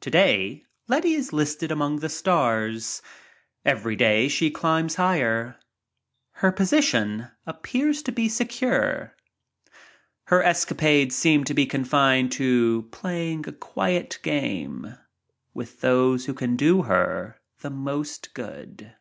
[0.00, 3.02] Today Letty is listed among the Stars,
[3.62, 5.58] day she climbs higher.
[6.36, 9.14] Her position appears to be secure.
[10.28, 14.96] Her escapades seem to be confined to play ing" a quiet game
[15.52, 18.96] with those who can do her the most good.